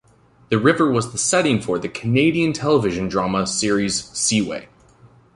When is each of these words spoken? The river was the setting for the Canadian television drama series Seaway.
The 0.49 0.57
river 0.57 0.89
was 0.89 1.11
the 1.11 1.19
setting 1.19 1.61
for 1.61 1.77
the 1.77 1.87
Canadian 1.87 2.53
television 2.53 3.07
drama 3.07 3.45
series 3.45 4.05
Seaway. 4.17 4.67